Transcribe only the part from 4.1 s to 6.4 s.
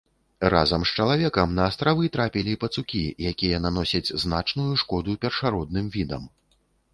значную шкоду першародным відам.